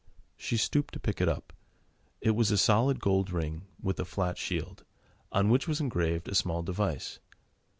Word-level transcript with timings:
She 0.35 0.57
stooped 0.57 0.95
to 0.95 0.99
pick 0.99 1.21
it 1.21 1.29
up. 1.29 1.53
It 2.21 2.31
was 2.31 2.49
a 2.49 2.57
solid 2.57 2.99
gold 2.99 3.29
ring, 3.31 3.67
with 3.79 3.99
a 3.99 4.03
flat 4.03 4.39
shield, 4.39 4.83
on 5.31 5.49
which 5.49 5.67
was 5.67 5.79
engraved 5.79 6.27
a 6.27 6.33
small 6.33 6.63
device. 6.63 7.19